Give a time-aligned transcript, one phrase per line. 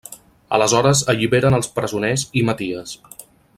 [0.57, 2.99] Aleshores alliberen els presoners i Maties.